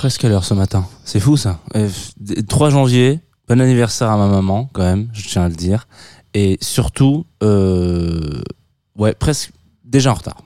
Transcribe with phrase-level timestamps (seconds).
[0.00, 0.86] Presque l'heure ce matin.
[1.04, 1.60] C'est fou ça.
[2.48, 5.88] 3 janvier, bon anniversaire à ma maman quand même, je tiens à le dire.
[6.32, 8.40] Et surtout, euh,
[8.96, 9.52] ouais, presque
[9.84, 10.38] déjà en retard.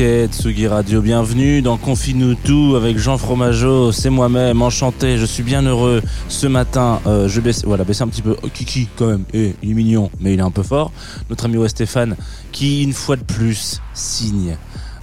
[0.00, 5.42] Ok, Tsugi Radio, bienvenue dans Confine-nous tout avec Jean Fromageau, c'est moi-même, enchanté, je suis
[5.42, 6.00] bien heureux.
[6.28, 9.54] Ce matin, euh, je baisse, voilà, baisse un petit peu, oh, Kiki quand même, eh,
[9.62, 10.90] il est mignon, mais il est un peu fort.
[11.28, 12.16] Notre ami Stéphane,
[12.50, 14.56] qui une fois de plus signe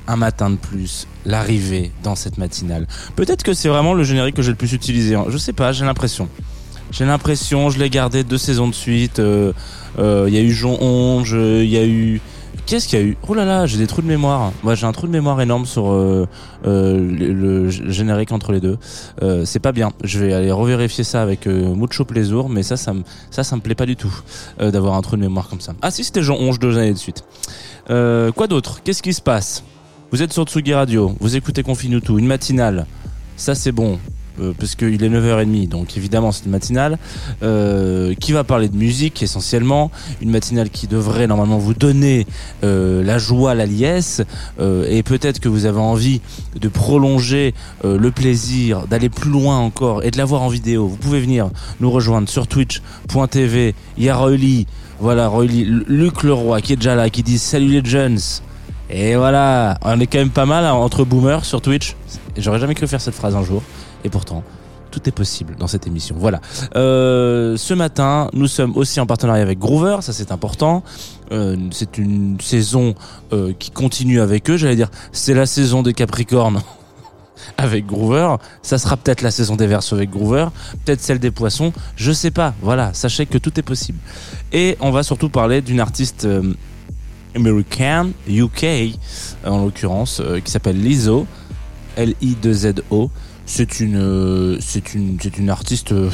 [0.08, 2.88] un matin de plus l'arrivée dans cette matinale.
[3.16, 5.26] Peut-être que c'est vraiment le générique que j'ai le plus utilisé, hein.
[5.30, 6.28] je sais pas, j'ai l'impression.
[6.90, 9.20] J'ai l'impression, je l'ai gardé deux saisons de suite.
[9.20, 9.54] Euh,
[10.00, 12.20] euh, il y a eu Jean Onge, il y a eu
[12.68, 13.18] Qu'est-ce qu'il y a eu?
[13.26, 14.52] Oh là là, j'ai des trous de mémoire.
[14.62, 16.28] Moi, j'ai un trou de mémoire énorme sur euh,
[16.66, 18.78] euh, le, générique entre les deux.
[19.22, 19.94] Euh, c'est pas bien.
[20.04, 23.62] Je vais aller revérifier ça avec mucho plaisir, mais ça, ça me, ça, ça me
[23.62, 24.14] plaît pas du tout
[24.60, 25.76] d'avoir un trou de mémoire comme ça.
[25.82, 27.24] Ah si, c'était Jean 11 deux années de suite.
[27.88, 28.82] quoi d'autre?
[28.84, 29.64] Qu'est-ce qui se passe?
[30.12, 32.86] Vous êtes sur Tsugi Radio, vous écoutez Confine tout, une matinale.
[33.38, 33.98] Ça, c'est bon.
[34.40, 36.98] Euh, parce qu'il est 9h30, donc évidemment c'est une matinale,
[37.44, 42.28] euh, qui va parler de musique essentiellement, une matinale qui devrait normalement vous donner
[42.64, 44.22] euh, la joie, la liesse,
[44.60, 46.22] et peut-être que vous avez envie
[46.60, 50.88] de prolonger le plaisir, d'aller plus loin encore et de la voir en vidéo.
[50.88, 51.50] Vous pouvez venir
[51.80, 54.68] nous rejoindre sur twitch.tv, il y a Royly,
[55.00, 58.20] voilà Royly, Luc Leroy qui est déjà là, qui dit salut les jeunes.
[58.90, 61.96] Et voilà, on est quand même pas mal hein, entre boomers sur Twitch.
[62.38, 63.62] J'aurais jamais cru faire cette phrase un jour.
[64.08, 64.42] Et pourtant,
[64.90, 66.16] tout est possible dans cette émission.
[66.18, 66.40] Voilà.
[66.78, 70.82] Euh, ce matin, nous sommes aussi en partenariat avec Groover, ça c'est important.
[71.34, 72.96] Euh, c'est une saison
[73.34, 74.56] euh, qui continue avec eux.
[74.56, 76.62] J'allais dire, c'est la saison des Capricornes
[77.58, 78.38] avec Groover.
[78.62, 80.48] Ça sera peut-être la saison des Verseaux avec Groover,
[80.86, 81.74] peut-être celle des Poissons.
[81.98, 82.54] Je sais pas.
[82.62, 84.00] Voilà, sachez que tout est possible.
[84.54, 86.26] Et on va surtout parler d'une artiste
[87.36, 88.96] américaine, UK
[89.46, 91.28] en l'occurrence, qui s'appelle Lizzo,
[91.98, 93.12] L-I-2-Z-O
[93.48, 95.94] c'est une, euh, c'est une, c'est une artiste.
[95.94, 96.12] Euh,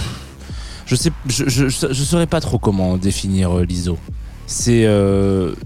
[0.86, 3.98] je sais, je, je, je, saurais pas trop comment définir euh, l'ISO.
[4.46, 4.86] C'est,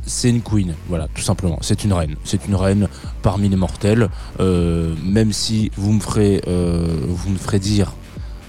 [0.06, 1.58] c'est une queen, voilà, tout simplement.
[1.62, 2.16] C'est une reine.
[2.24, 2.88] C'est une reine
[3.22, 4.08] parmi les mortels.
[4.40, 7.94] même si vous me ferez, vous me ferez dire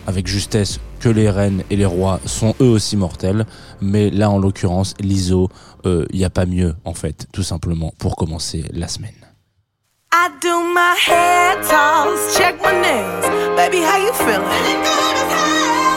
[0.07, 3.47] avec justesse que les reines et les rois sont eux aussi mortels,
[3.81, 5.49] mais là en l'occurrence, l'ISO,
[5.87, 9.18] il n'y a pas mieux en fait, tout simplement pour commencer la semaine.
[10.29, 13.25] I do my hair toss, check my nails.
[13.57, 14.45] Baby, how you feeling?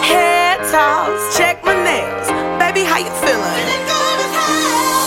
[0.07, 2.31] Hair toss, check my nails.
[2.55, 3.59] Baby, how you feeling?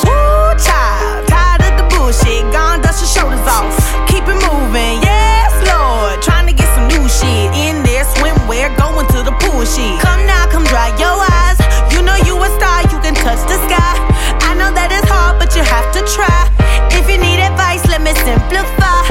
[0.05, 2.45] Woo, child, tired of the bullshit.
[2.53, 3.73] Gone, dust your shoulders off.
[4.13, 6.21] Keep it moving, yes, Lord.
[6.21, 8.05] Trying to get some new shit in there.
[8.05, 10.05] Swimwear, going to the pool shit.
[10.05, 11.57] Come now, come dry your eyes.
[11.97, 13.97] You know you a star, you can touch the sky.
[14.45, 16.45] I know that it's hard, but you have to try.
[16.93, 19.04] If you need advice, let me simplify.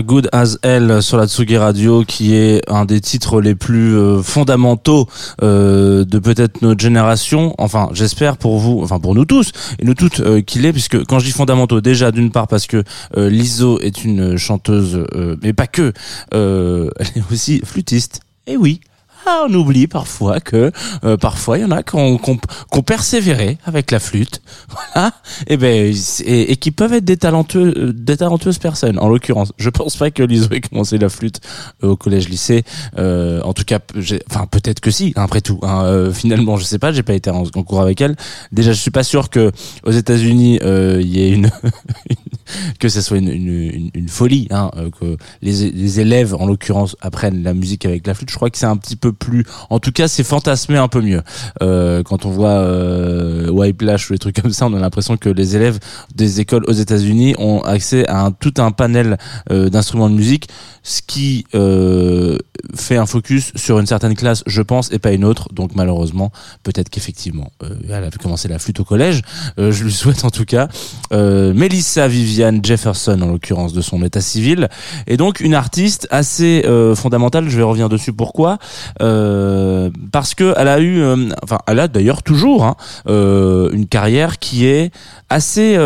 [0.00, 4.22] Good as Hell sur la Tsugi Radio, qui est un des titres les plus euh,
[4.22, 5.06] fondamentaux
[5.42, 7.54] euh, de peut-être notre génération.
[7.58, 11.04] Enfin, j'espère pour vous, enfin pour nous tous et nous toutes euh, qu'il est, puisque
[11.04, 12.82] quand je dis fondamentaux, déjà d'une part parce que
[13.16, 15.92] euh, Lizzo est une chanteuse, euh, mais pas que,
[16.32, 18.20] elle est aussi flûtiste.
[18.46, 18.80] Et oui,
[19.26, 20.72] ah, on oublie parfois que
[21.04, 22.18] euh, parfois il y en a qui ont,
[22.82, 24.42] persévéré avec la flûte,
[24.94, 25.12] voilà,
[25.46, 28.98] et ben et, et qui peuvent être des talentueux, euh, des talentueuses personnes.
[28.98, 31.40] En l'occurrence, je pense pas que Lizzo ait commencé la flûte
[31.84, 32.64] euh, au collège-lycée.
[32.98, 33.78] Euh, en tout cas,
[34.30, 35.12] enfin peut-être que si.
[35.16, 38.00] Après tout, hein, euh, finalement, je sais pas, j'ai pas été en, en cours avec
[38.00, 38.16] elle.
[38.50, 39.52] Déjà, je suis pas sûr que
[39.84, 41.50] aux États-Unis euh, il y ait une
[42.78, 46.96] que ce soit une, une, une, folie, hein, euh, que les, les élèves, en l'occurrence,
[47.00, 48.30] apprennent la musique avec la flûte.
[48.30, 51.00] Je crois que c'est un petit peu plus, en tout cas, c'est fantasmé un peu
[51.00, 51.22] mieux.
[51.62, 55.28] Euh, quand on voit euh, Whiplash ou les trucs comme ça, on a l'impression que
[55.28, 55.78] les élèves
[56.14, 59.18] des écoles aux États-Unis ont accès à un, tout un panel
[59.50, 60.48] euh, d'instruments de musique,
[60.82, 62.38] ce qui euh,
[62.74, 65.48] fait un focus sur une certaine classe, je pense, et pas une autre.
[65.52, 69.22] Donc malheureusement, peut-être qu'effectivement, euh, elle avait commencé la flûte au collège.
[69.58, 70.68] Euh, je lui souhaite en tout cas.
[71.12, 74.70] Euh, Melissa Viviane Jefferson, en l'occurrence de son état civil,
[75.06, 77.50] est donc une artiste assez euh, fondamentale.
[77.50, 78.14] Je vais revenir dessus.
[78.14, 78.56] Pourquoi
[79.02, 82.76] Euh, Parce que elle a eu, euh, enfin, elle a d'ailleurs toujours hein,
[83.06, 84.92] euh, une carrière qui est
[85.28, 85.78] assez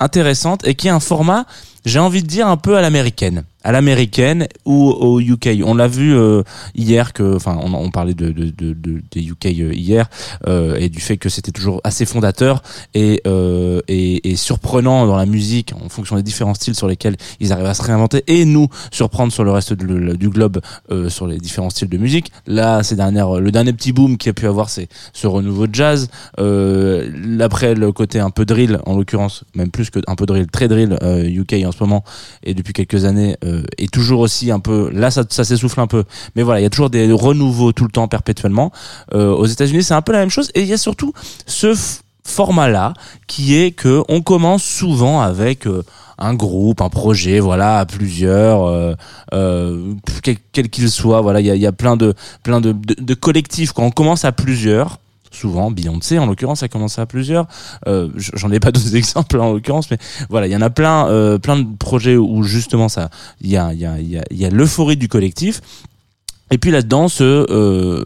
[0.00, 1.44] intéressante et qui est un format,
[1.84, 5.48] j'ai envie de dire un peu à l'américaine, à l'américaine ou au UK.
[5.64, 6.42] On l'a vu euh,
[6.76, 10.08] hier que, enfin, on, parlait de, de, de, de- des UK euh, hier
[10.46, 12.62] euh, et du fait que c'était toujours assez fondateur
[12.94, 17.16] et, euh, et, et surprenant dans la musique en fonction des différents styles sur lesquels
[17.40, 20.60] ils arrivent à se réinventer et nous surprendre sur le reste le- du globe
[20.92, 22.30] euh, sur les différents styles de musique.
[22.46, 25.66] Là, ces dernières, le dernier petit boom qu'il y a pu avoir, c'est ce renouveau
[25.66, 26.08] de jazz.
[26.38, 30.46] Euh, après le côté un peu drill, en l'occurrence, même plus que un peu drill,
[30.46, 32.04] très drill UK en ce moment
[32.44, 34.90] et depuis quelques années euh, est toujours aussi un peu.
[34.92, 36.04] Là, ça, s'essouffle un peu,
[36.34, 38.72] mais voilà, il y a toujours des renouveaux tout le temps, perpétuellement.
[39.14, 41.12] Euh, aux États-Unis, c'est un peu la même chose et il y a surtout
[41.46, 42.92] ce f- format-là
[43.26, 45.82] qui est que on commence souvent avec euh,
[46.18, 48.94] un groupe, un projet, voilà, à plusieurs, euh,
[49.34, 49.94] euh,
[50.52, 54.24] quel qu'il soit, voilà, il y a, plein de plein de collectifs quand on commence
[54.24, 54.98] à plusieurs.
[55.30, 57.46] Souvent, Beyoncé, en l'occurrence, a commencé à plusieurs.
[57.86, 59.98] Euh, J'en ai pas d'autres exemples en l'occurrence, mais
[60.30, 63.56] voilà, il y en a plein, euh, plein de projets où justement ça, il y
[63.56, 63.86] a, il
[64.30, 65.60] il y a, l'euphorie du collectif.
[66.50, 68.04] Et puis là-dedans, ce, euh,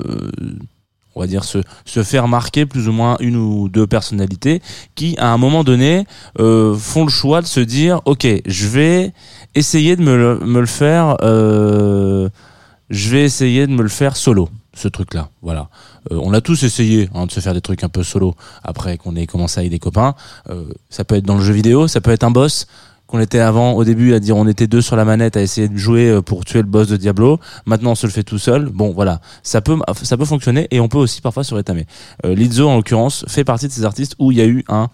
[1.14, 1.62] on va dire se,
[2.02, 4.62] faire marquer plus ou moins une ou deux personnalités
[4.94, 6.06] qui, à un moment donné,
[6.38, 9.12] euh, font le choix de se dire, ok, je vais
[9.54, 14.48] essayer de me le, faire, je vais essayer de me le faire solo,
[14.80, 15.28] ce truc-là.
[15.42, 15.68] Voilà.
[16.10, 18.34] Euh, on l'a tous essayé hein, de se faire des trucs un peu solo
[18.64, 20.14] après qu'on ait commencé avec des copains.
[20.48, 22.66] Euh, ça peut être dans le jeu vidéo, ça peut être un boss
[23.10, 25.68] qu'on était avant au début à dire on était deux sur la manette à essayer
[25.68, 27.40] de jouer euh, pour tuer le boss de Diablo.
[27.66, 28.66] Maintenant on se le fait tout seul.
[28.66, 31.86] Bon voilà, ça peut ça peut fonctionner et on peut aussi parfois se rétamer.
[32.24, 34.88] Euh, Lizzo en l'occurrence fait partie de ces artistes où il y a eu un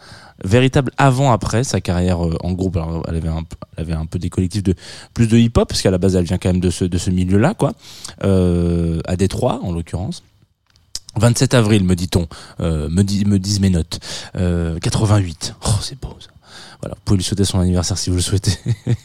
[0.44, 2.76] véritable avant-après sa carrière euh, en groupe.
[2.76, 3.44] Alors, elle avait un,
[3.76, 4.74] elle avait un peu des collectifs de
[5.14, 7.10] plus de hip-hop parce qu'à la base elle vient quand même de ce de ce
[7.10, 7.72] milieu-là quoi,
[8.24, 10.22] euh, à Détroit en l'occurrence.
[11.16, 12.26] 27 avril, me dit-on,
[12.60, 14.00] euh, me, dit, me disent mes notes.
[14.36, 15.54] Euh, 88.
[15.66, 16.28] Oh, c'est beau ça.
[16.86, 18.52] Voilà, vous pouvez lui souhaiter son anniversaire si vous le souhaitez.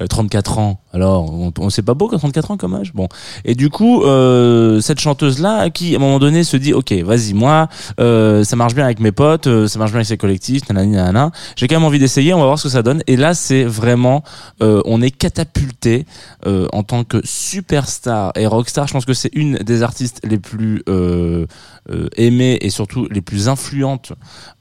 [0.00, 0.80] Euh, 34 ans.
[0.92, 2.92] Alors, on, on c'est pas beau quand 34 ans comme âge?
[2.92, 3.08] Bon.
[3.44, 6.92] Et du coup, euh, cette chanteuse là, qui à un moment donné se dit, ok,
[6.92, 7.68] vas-y, moi,
[8.00, 10.96] euh, ça marche bien avec mes potes, euh, ça marche bien avec ses collectifs, nanani,
[10.96, 11.30] nanana.
[11.56, 12.34] J'ai quand même envie d'essayer.
[12.34, 13.02] On va voir ce que ça donne.
[13.06, 14.22] Et là, c'est vraiment,
[14.60, 16.04] euh, on est catapulté
[16.46, 18.88] euh, en tant que superstar et rockstar.
[18.88, 21.46] Je pense que c'est une des artistes les plus euh,
[21.90, 24.12] euh, aimées et surtout les plus influentes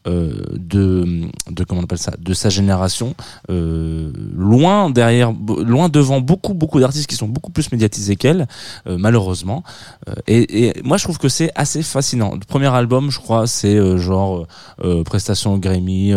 [0.07, 3.15] euh, de, de comment on appelle ça, sa génération.
[3.49, 8.47] Euh, loin derrière, loin devant beaucoup beaucoup d'artistes qui sont beaucoup plus médiatisés qu'elle,
[8.87, 9.63] euh, malheureusement.
[10.07, 12.33] Euh, et, et moi, je trouve que c'est assez fascinant.
[12.33, 14.45] Le premier album, je crois, c'est euh, genre
[14.83, 16.13] euh, prestation Grammy,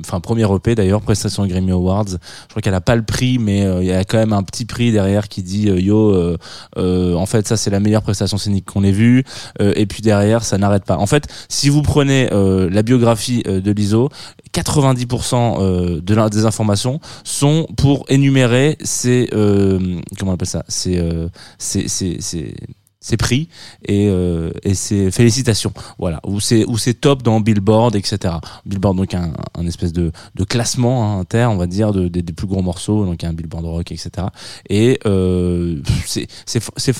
[0.00, 2.08] enfin premier EP d'ailleurs, prestation Grammy Awards.
[2.08, 4.64] Je crois qu'elle a pas le prix, mais il y a quand même un petit
[4.64, 6.36] prix derrière qui dit yo,
[6.76, 9.24] en fait ça c'est la meilleure prestation scénique qu'on ait vue.
[9.60, 10.96] Et puis derrière ça n'arrête pas.
[10.98, 14.10] En fait, si vous prenez la biographie de l'ISO,
[14.54, 20.64] 90% euh, de la- des informations sont pour énumérer ces euh, comment on appelle ça,
[20.68, 22.54] ces euh, ces ces ces
[23.04, 23.48] c'est pris
[23.84, 25.74] et, euh, et c'est félicitations.
[25.98, 26.20] Voilà.
[26.26, 30.44] Où c'est où c'est top dans Billboard etc Billboard donc un, un espèce de, de
[30.44, 33.92] classement hein, inter on va dire de, des plus gros morceaux donc un Billboard rock
[33.92, 34.28] etc
[34.70, 36.28] et euh, c'est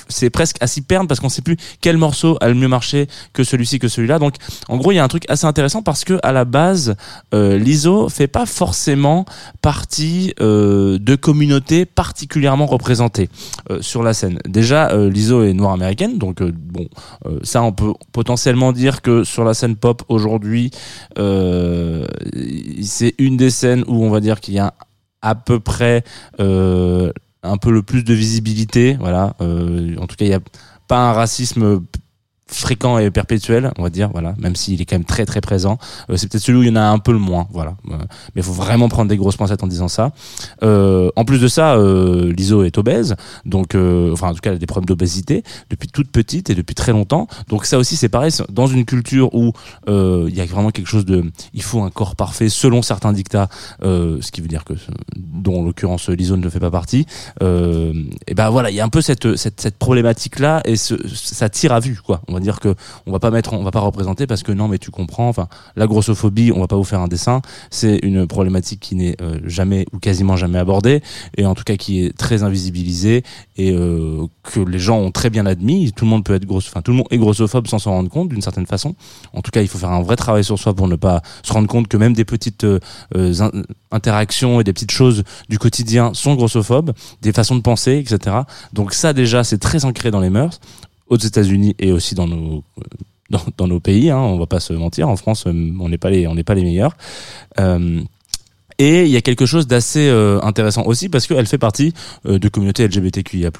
[0.08, 3.08] c'est presque à s'y perdre parce qu'on sait plus quel morceau a le mieux marché
[3.32, 4.18] que celui-ci que celui-là.
[4.18, 4.34] Donc
[4.68, 6.96] en gros il y a un truc assez intéressant parce que à la base
[7.32, 9.24] euh, l'ISO fait pas forcément
[9.62, 13.30] partie euh, de communautés particulièrement représentées
[13.70, 14.38] euh, sur la scène.
[14.46, 16.88] Déjà euh, l'ISO est noir américain donc euh, bon,
[17.26, 20.70] euh, ça on peut potentiellement dire que sur la scène pop aujourd'hui,
[21.18, 22.06] euh,
[22.82, 24.74] c'est une des scènes où on va dire qu'il y a
[25.22, 26.04] à peu près
[26.38, 28.96] un peu le plus de visibilité.
[28.98, 29.34] Voilà.
[29.40, 30.40] en tout cas, il n'y a
[30.86, 31.82] pas un racisme
[32.54, 35.78] fréquent et perpétuel, on va dire, voilà, même s'il est quand même très très présent.
[36.10, 37.74] Euh, c'est peut-être celui où il y en a un peu le moins, voilà.
[37.90, 37.96] Euh,
[38.34, 40.12] mais il faut vraiment prendre des grosses pincettes en disant ça.
[40.62, 44.58] Euh, en plus de ça, l'ISO est obèse, donc, enfin en tout cas, elle a
[44.58, 47.26] des problèmes d'obésité depuis toute petite et depuis très longtemps.
[47.48, 49.52] Donc ça aussi, c'est pareil, dans une culture où
[49.88, 53.48] il y a vraiment quelque chose de, il faut un corps parfait selon certains dictats,
[53.82, 54.74] ce qui veut dire que,
[55.16, 57.06] dont en l'occurrence l'ISO ne fait pas partie.
[57.40, 61.72] et ben voilà, il y a un peu cette cette, problématique là et ça tire
[61.72, 62.22] à vue, quoi.
[62.28, 62.74] On va dire que
[63.06, 65.28] on va pas mettre, on va pas représenter parce que non, mais tu comprends.
[65.28, 67.42] Enfin, la grossophobie, on va pas vous faire un dessin.
[67.70, 71.02] C'est une problématique qui n'est euh, jamais ou quasiment jamais abordée
[71.36, 73.24] et en tout cas qui est très invisibilisée
[73.56, 75.92] et euh, que les gens ont très bien admis.
[75.92, 78.10] Tout le monde peut être grosse, enfin tout le monde est grossophobe sans s'en rendre
[78.10, 78.94] compte d'une certaine façon.
[79.32, 81.52] En tout cas, il faut faire un vrai travail sur soi pour ne pas se
[81.52, 82.78] rendre compte que même des petites euh,
[83.90, 88.36] interactions et des petites choses du quotidien sont grossophobes, des façons de penser, etc.
[88.72, 90.60] Donc ça déjà, c'est très ancré dans les mœurs
[91.08, 92.64] aux États-Unis et aussi dans nos
[93.56, 94.10] dans, nos pays.
[94.10, 95.08] Hein, on va pas se mentir.
[95.08, 96.96] En France, on n'est pas les on n'est pas les meilleurs.
[97.58, 98.00] Euh,
[98.78, 101.92] et il y a quelque chose d'assez euh, intéressant aussi parce qu'elle fait partie
[102.26, 103.50] euh, de communauté LGBTQIA+.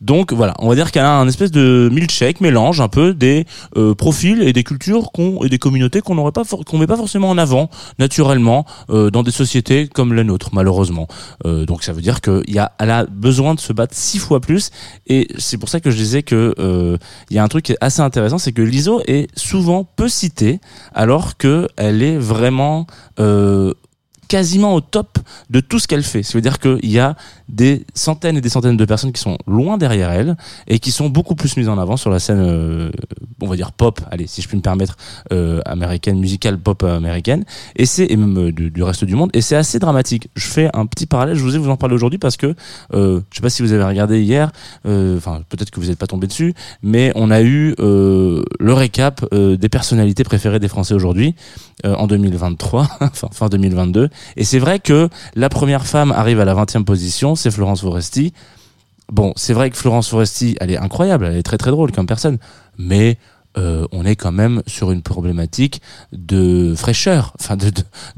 [0.00, 3.46] Donc voilà, on va dire qu'elle a un espèce de milkshake, mélange un peu des
[3.76, 6.96] euh, profils et des cultures qu'on et des communautés qu'on n'aurait pas qu'on met pas
[6.96, 11.06] forcément en avant naturellement dans des sociétés comme la nôtre malheureusement.
[11.44, 14.18] donc ça veut dire que il y a elle a besoin de se battre six
[14.18, 14.70] fois plus
[15.06, 16.98] et c'est pour ça que je disais que
[17.30, 20.08] il y a un truc qui est assez intéressant, c'est que l'ISO est souvent peu
[20.08, 20.60] citée
[20.94, 22.86] alors que elle est vraiment
[24.34, 26.24] quasiment au top de tout ce qu'elle fait.
[26.24, 27.14] Ça veut dire qu'il y a
[27.48, 30.36] des centaines et des centaines de personnes qui sont loin derrière elle
[30.66, 32.90] et qui sont beaucoup plus mises en avant sur la scène, euh,
[33.40, 34.96] on va dire pop, allez, si je puis me permettre,
[35.32, 37.44] euh, américaine, musicale pop américaine,
[37.76, 39.30] et c'est même euh, du, reste du monde.
[39.34, 40.28] Et c'est assez dramatique.
[40.34, 41.36] Je fais un petit parallèle.
[41.36, 42.56] Je vous ai vous en parler aujourd'hui parce que
[42.92, 44.50] je sais pas si vous avez regardé hier.
[44.84, 49.68] Enfin, peut-être que vous n'êtes pas tombé dessus, mais on a eu le récap des
[49.68, 51.36] personnalités préférées des Français aujourd'hui
[51.84, 54.08] en 2023, enfin fin 2022.
[54.36, 58.32] Et c'est vrai que la première femme arrive à la 20e position, c'est Florence Foresti.
[59.12, 62.06] Bon, c'est vrai que Florence Foresti, elle est incroyable, elle est très très drôle comme
[62.06, 62.38] personne,
[62.78, 63.18] mais
[63.56, 65.80] euh, on est quand même sur une problématique
[66.12, 67.56] de fraîcheur, enfin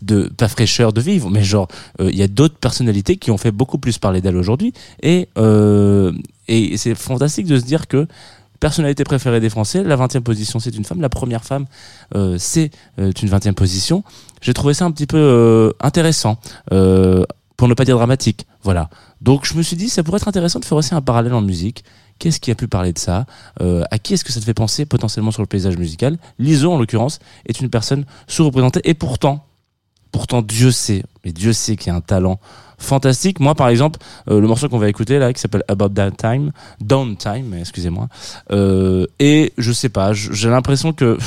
[0.01, 1.69] de, pas fraîcheur de vivre, mais genre
[2.01, 4.73] euh, il y a d'autres personnalités qui ont fait beaucoup plus parler d'elle aujourd'hui
[5.03, 6.13] et euh,
[6.49, 8.07] et c'est fantastique de se dire que
[8.61, 11.67] personnalité préférée des Français, la 20e position c'est une femme, la première femme
[12.15, 14.05] euh, c'est euh, une 20e position.
[14.41, 16.39] J'ai trouvé ça un petit peu euh, intéressant,
[17.57, 18.47] pour ne pas dire dramatique.
[18.63, 18.91] Voilà.
[19.23, 21.43] Donc je me suis dit ça pourrait être intéressant de faire aussi un parallèle en
[21.43, 21.85] musique.
[22.19, 23.27] Qu'est-ce qui a pu parler de ça?
[23.61, 26.19] À qui est-ce que ça te fait penser potentiellement sur le paysage musical?
[26.39, 29.46] Liso en l'occurrence est une personne sous-représentée et pourtant,
[30.13, 32.39] pourtant Dieu sait, mais Dieu sait qu'il y a un talent
[32.79, 33.41] fantastique.
[33.41, 33.99] Moi, par exemple,
[34.29, 38.09] euh, le morceau qu'on va écouter là, qui s'appelle About That Time, Downtime, excusez-moi,
[38.53, 41.19] euh, et je sais pas, j'ai l'impression que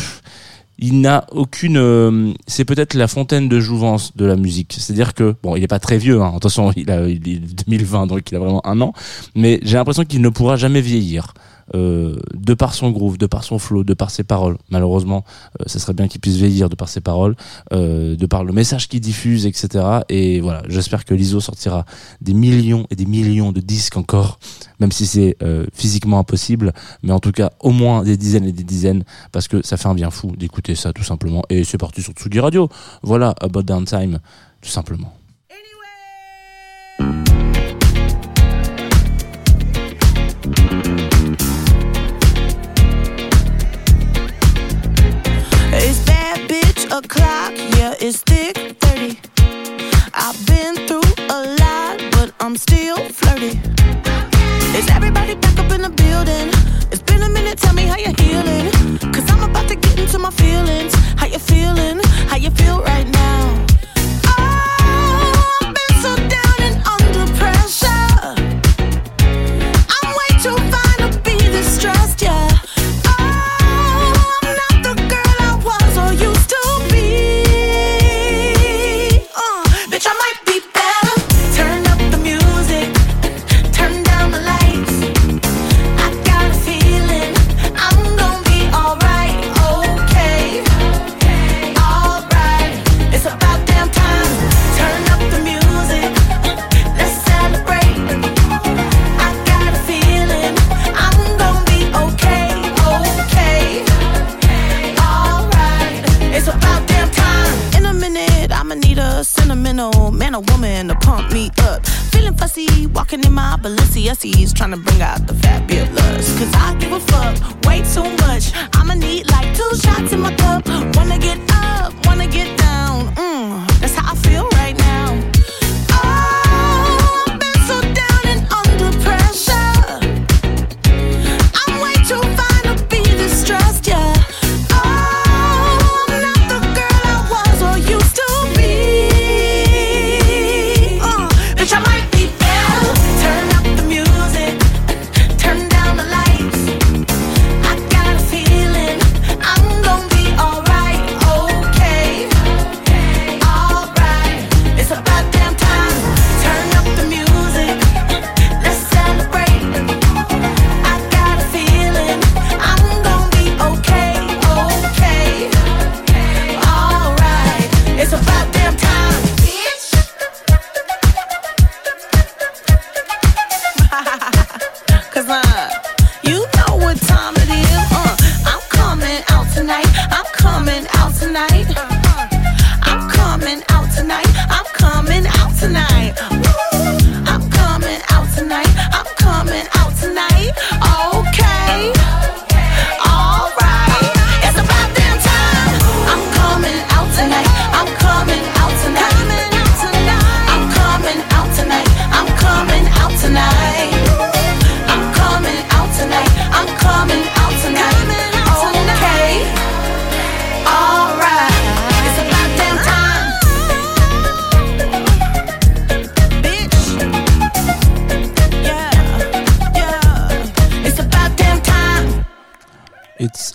[0.81, 1.77] il n'a aucune.
[1.77, 4.75] Euh, c'est peut-être la fontaine de jouvence de la musique.
[4.79, 6.21] C'est-à-dire que bon, il est pas très vieux.
[6.21, 8.93] Hein, attention, il a il est 2020, donc il a vraiment un an.
[9.36, 11.33] Mais j'ai l'impression qu'il ne pourra jamais vieillir.
[11.75, 14.57] Euh, de par son groove, de par son flow, de par ses paroles.
[14.69, 15.23] Malheureusement,
[15.59, 17.35] euh, ça serait bien qu'il puisse vieillir de par ses paroles,
[17.73, 19.85] euh, de par le message qu'il diffuse, etc.
[20.09, 21.85] Et voilà, j'espère que l'ISO sortira
[22.21, 24.39] des millions et des millions de disques encore,
[24.79, 25.38] même si c'est
[25.73, 26.73] physiquement impossible,
[27.03, 29.88] mais en tout cas au moins des dizaines et des dizaines, parce que ça fait
[29.88, 31.43] un bien fou d'écouter ça tout simplement.
[31.49, 32.69] Et c'est parti sur Tsugi Radio.
[33.03, 34.19] Voilà, About Downtime,
[34.61, 35.18] tout simplement.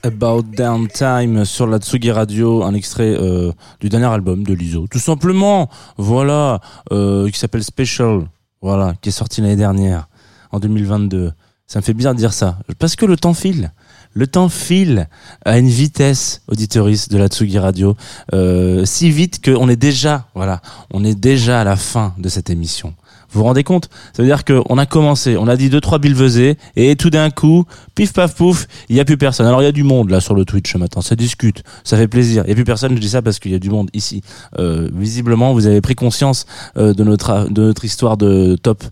[0.02, 4.86] About Damn Time sur la Tsugi Radio, un extrait euh, du dernier album de Lizzo.
[4.90, 6.60] Tout simplement, voilà,
[6.92, 8.26] euh, qui s'appelle Special,
[8.62, 10.08] voilà, qui est sorti l'année dernière,
[10.52, 11.32] en 2022.
[11.66, 13.72] Ça me fait bien de dire ça, parce que le temps file.
[14.12, 15.08] Le temps file
[15.44, 17.96] à une vitesse auditoriste de la Tsugi Radio,
[18.32, 20.60] euh, si vite qu'on est déjà, voilà,
[20.92, 22.94] on est déjà à la fin de cette émission.
[23.34, 23.90] Vous vous rendez compte?
[24.12, 27.30] Ça veut dire qu'on a commencé, on a dit deux trois bilvesées et tout d'un
[27.30, 27.64] coup,
[27.96, 29.46] pif paf pouf, il y a plus personne.
[29.46, 31.96] Alors il y a du monde là sur le Twitch ce matin, ça discute, ça
[31.96, 32.44] fait plaisir.
[32.46, 34.22] Il y a plus personne, je dis ça parce qu'il y a du monde ici.
[34.58, 38.84] Euh, visiblement, vous avez pris conscience euh, de notre de notre histoire de top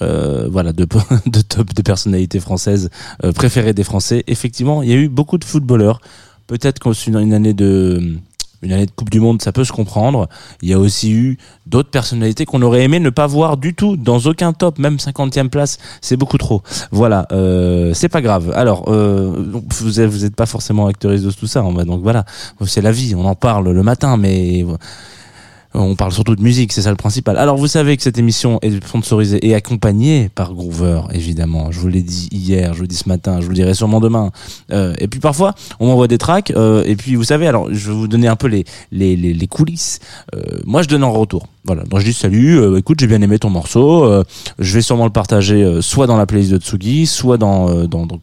[0.00, 0.86] euh, voilà de,
[1.26, 2.90] de top de personnalités françaises
[3.24, 4.22] euh, préférées des Français.
[4.26, 6.00] Effectivement, il y a eu beaucoup de footballeurs.
[6.46, 8.18] Peut-être une une année de
[8.62, 10.28] une année de Coupe du Monde, ça peut se comprendre.
[10.62, 13.96] Il y a aussi eu d'autres personnalités qu'on aurait aimé ne pas voir du tout
[13.96, 16.62] dans aucun top, même 50e place, c'est beaucoup trop.
[16.90, 18.52] Voilà, euh, c'est pas grave.
[18.54, 22.24] Alors, euh, vous êtes, vous êtes pas forcément acteuriste de tout ça, hein, donc voilà,
[22.66, 24.64] c'est la vie, on en parle le matin, mais
[25.78, 27.36] on parle surtout de musique, c'est ça le principal.
[27.38, 31.70] Alors vous savez que cette émission est sponsorisée et accompagnée par Groover, évidemment.
[31.70, 33.74] Je vous l'ai dit hier, je vous le dis ce matin, je vous le dirai
[33.74, 34.30] sûrement demain.
[34.72, 36.50] Euh, et puis parfois, on m'envoie des tracks.
[36.52, 39.32] euh, et puis vous savez, alors je vais vous donner un peu les les, les,
[39.34, 40.00] les coulisses.
[40.34, 41.46] Euh, moi, je donne en retour.
[41.64, 44.04] Voilà, donc je dis salut, euh, écoute, j'ai bien aimé ton morceau.
[44.04, 44.24] euh,
[44.58, 48.06] je vais sûrement le partager euh, soit dans la playlist de Tsugi, soit dans dans,
[48.06, 48.18] dans.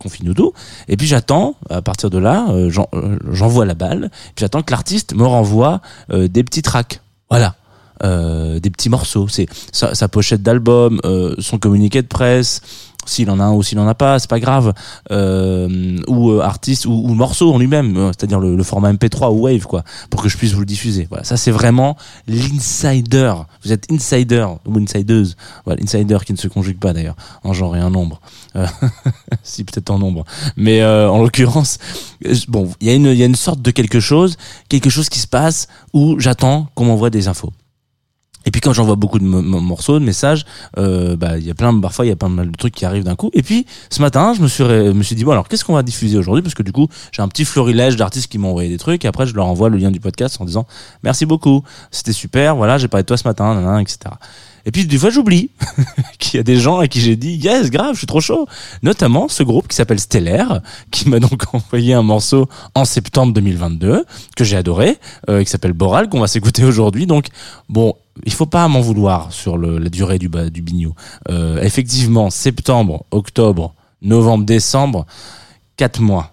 [0.87, 2.89] Et puis j'attends, à partir de là, j'en-
[3.31, 4.09] j'envoie la balle.
[4.35, 7.01] Puis j'attends que l'artiste me renvoie des petits tracks.
[7.29, 7.55] Voilà.
[8.03, 9.27] Euh, des petits morceaux.
[9.29, 12.61] C'est sa, pochette d'album, euh, son communiqué de presse,
[13.05, 14.73] s'il en a un ou s'il en a pas, c'est pas grave.
[15.11, 19.45] Euh, ou euh, artiste ou, morceau en lui-même, euh, c'est-à-dire le, le format MP3 ou
[19.45, 21.07] Wave, quoi, pour que je puisse vous le diffuser.
[21.09, 23.33] Voilà, ça c'est vraiment l'insider.
[23.63, 25.35] Vous êtes insider ou insideuse.
[25.65, 28.19] Voilà, insider qui ne se conjugue pas d'ailleurs en genre et en nombre.
[29.43, 31.77] Si peut-être en nombre, mais euh, en l'occurrence,
[32.47, 34.37] bon, il y a une il y a une sorte de quelque chose,
[34.69, 37.51] quelque chose qui se passe où j'attends qu'on m'envoie des infos.
[38.45, 40.45] Et puis quand j'envoie beaucoup de mo- mo- morceaux, de messages,
[40.77, 42.85] euh, bah il y a plein, parfois il y a pas mal de trucs qui
[42.85, 43.29] arrivent d'un coup.
[43.33, 45.83] Et puis ce matin, je me suis, me suis dit bon alors qu'est-ce qu'on va
[45.83, 46.41] diffuser aujourd'hui?
[46.43, 49.07] Parce que du coup j'ai un petit florilège d'artistes qui m'ont envoyé des trucs et
[49.07, 50.67] après je leur envoie le lien du podcast en disant
[51.03, 53.97] merci beaucoup, c'était super, voilà j'ai parlé de toi ce matin, nanana, etc.
[54.67, 55.49] Et puis des fois j'oublie
[56.19, 58.47] qu'il y a des gens à qui j'ai dit yes grave je suis trop chaud.
[58.83, 64.05] Notamment ce groupe qui s'appelle Stellaire qui m'a donc envoyé un morceau en septembre 2022
[64.35, 64.97] que j'ai adoré
[65.29, 67.05] euh, qui s'appelle Boral qu'on va s'écouter aujourd'hui.
[67.05, 67.27] Donc
[67.69, 70.93] bon il faut pas m'en vouloir sur la durée du, du bignou.
[71.29, 75.05] Euh, effectivement, septembre, octobre, novembre, décembre,
[75.77, 76.31] quatre mois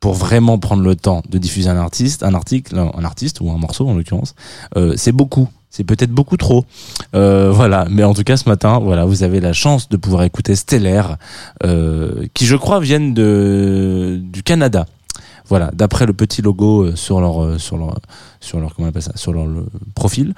[0.00, 3.56] pour vraiment prendre le temps de diffuser un artiste, un article, un artiste ou un
[3.56, 4.34] morceau en l'occurrence,
[4.76, 5.48] euh, c'est beaucoup.
[5.70, 6.66] C'est peut-être beaucoup trop.
[7.16, 7.86] Euh, voilà.
[7.90, 11.16] Mais en tout cas, ce matin, voilà, vous avez la chance de pouvoir écouter Stellaire,
[11.64, 14.86] euh, qui je crois viennent de, du Canada.
[15.48, 17.98] Voilà, d'après le petit logo sur leur sur leur
[18.40, 19.46] sur leur comment on appelle ça sur leur
[19.94, 20.34] profil.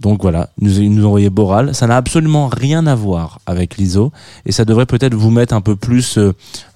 [0.00, 1.74] Donc voilà, nous nous envoyé Boral.
[1.74, 4.12] Ça n'a absolument rien à voir avec l'ISO
[4.46, 6.18] et ça devrait peut-être vous mettre un peu plus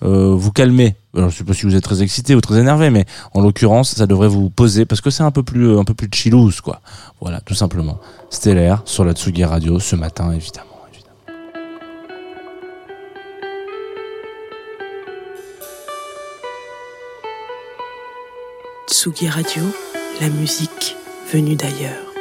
[0.00, 0.96] vous calmer.
[1.14, 3.90] Alors, je sais pas si vous êtes très excité ou très énervé, mais en l'occurrence,
[3.90, 6.80] ça devrait vous poser parce que c'est un peu plus un peu plus chillouse quoi.
[7.20, 7.98] Voilà, tout simplement.
[8.30, 10.71] Stellaire sur la Tsugi Radio ce matin évidemment.
[18.92, 19.62] Tsugi Radio,
[20.20, 20.96] la musique
[21.32, 22.11] venue d'ailleurs.